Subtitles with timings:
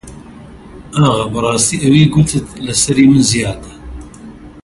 [0.97, 3.71] ئاغا بەڕاستی ئەوی گوتت لە سەری من زیادە